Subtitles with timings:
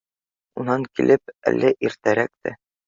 [0.63, 2.61] —Унан килеп, әле иртәрәк тә